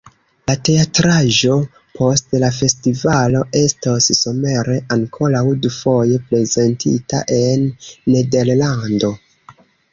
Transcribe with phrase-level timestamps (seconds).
[0.49, 1.57] La teatraĵo
[1.99, 7.71] post la festivalo estos somere ankoraŭ dufoje prezentita en
[8.17, 9.17] Nederlando.